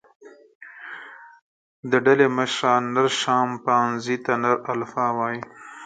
د 1.91 1.93
ډلې 2.05 2.27
مشره، 2.37 2.71
نر 2.93 3.07
شامپانزي 3.21 4.17
ته 4.25 4.33
نر 4.43 4.57
الفا 4.73 5.07
وایي. 5.17 5.41